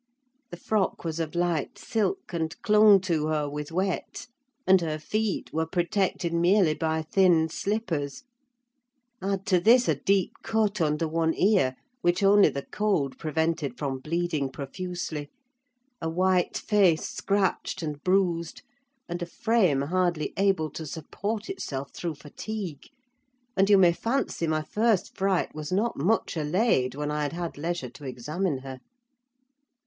[0.49, 4.25] The frock was of light silk, and clung to her with wet,
[4.65, 8.23] and her feet were protected merely by thin slippers;
[9.21, 13.99] add to this a deep cut under one ear, which only the cold prevented from
[13.99, 15.29] bleeding profusely,
[16.01, 18.63] a white face scratched and bruised,
[19.07, 22.87] and a frame hardly able to support itself through fatigue;
[23.55, 27.55] and you may fancy my first fright was not much allayed when I had had
[27.55, 28.79] leisure to examine her.